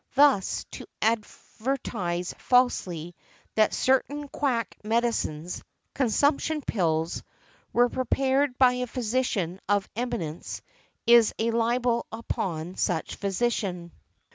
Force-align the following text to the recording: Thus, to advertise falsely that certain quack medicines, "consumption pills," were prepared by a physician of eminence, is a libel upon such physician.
Thus, 0.15 0.65
to 0.71 0.87
advertise 1.03 2.33
falsely 2.39 3.15
that 3.53 3.71
certain 3.71 4.27
quack 4.29 4.75
medicines, 4.83 5.63
"consumption 5.93 6.63
pills," 6.63 7.21
were 7.71 7.87
prepared 7.87 8.57
by 8.57 8.73
a 8.73 8.87
physician 8.87 9.59
of 9.69 9.87
eminence, 9.95 10.63
is 11.05 11.35
a 11.37 11.51
libel 11.51 12.07
upon 12.11 12.77
such 12.77 13.13
physician. 13.17 13.91